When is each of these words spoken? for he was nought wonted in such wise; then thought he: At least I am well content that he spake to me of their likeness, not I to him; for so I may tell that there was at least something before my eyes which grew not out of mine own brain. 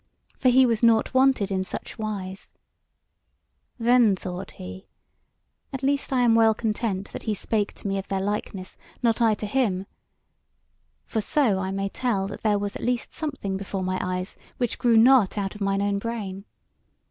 for 0.35 0.49
he 0.49 0.65
was 0.65 0.81
nought 0.81 1.13
wonted 1.13 1.51
in 1.51 1.63
such 1.63 1.99
wise; 1.99 2.51
then 3.77 4.15
thought 4.15 4.49
he: 4.53 4.87
At 5.71 5.83
least 5.83 6.11
I 6.11 6.21
am 6.21 6.33
well 6.33 6.55
content 6.55 7.11
that 7.13 7.21
he 7.29 7.35
spake 7.35 7.73
to 7.75 7.87
me 7.87 7.99
of 7.99 8.07
their 8.07 8.19
likeness, 8.19 8.77
not 9.03 9.21
I 9.21 9.35
to 9.35 9.45
him; 9.45 9.85
for 11.05 11.21
so 11.21 11.59
I 11.59 11.69
may 11.69 11.87
tell 11.87 12.25
that 12.29 12.41
there 12.41 12.57
was 12.57 12.75
at 12.75 12.81
least 12.81 13.13
something 13.13 13.57
before 13.57 13.83
my 13.83 13.99
eyes 14.03 14.37
which 14.57 14.79
grew 14.79 14.97
not 14.97 15.37
out 15.37 15.53
of 15.53 15.61
mine 15.61 15.83
own 15.83 15.99
brain. 15.99 16.45